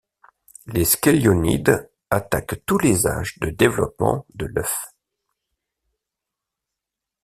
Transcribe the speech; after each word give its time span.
Les 0.65 0.83
Scelionides 0.85 1.91
attaquent 2.09 2.63
tous 2.65 2.79
les 2.79 3.05
âges 3.05 3.37
de 3.37 3.51
développement 3.51 4.25
de 4.33 4.47
l'œuf. 4.47 4.91